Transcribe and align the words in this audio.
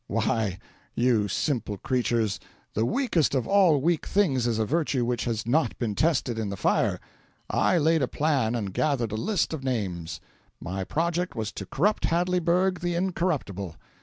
Why, 0.07 0.57
you 0.95 1.27
simple 1.27 1.77
creatures, 1.77 2.39
the 2.73 2.87
weakest 2.87 3.35
of 3.35 3.47
all 3.47 3.79
weak 3.79 4.07
things 4.07 4.47
is 4.47 4.57
a 4.57 4.65
virtue 4.65 5.05
which 5.05 5.25
has 5.25 5.45
not 5.45 5.77
been 5.77 5.93
tested 5.93 6.39
in 6.39 6.49
the 6.49 6.57
fire. 6.57 6.99
I 7.51 7.77
laid 7.77 8.01
a 8.01 8.07
plan, 8.07 8.55
and 8.55 8.73
gathered 8.73 9.11
a 9.11 9.15
list 9.15 9.53
of 9.53 9.63
names. 9.63 10.19
My 10.59 10.83
project 10.83 11.35
was 11.35 11.51
to 11.51 11.67
corrupt 11.67 12.05
Hadleyburg 12.05 12.79
the 12.79 12.95
Incorruptible. 12.95 13.75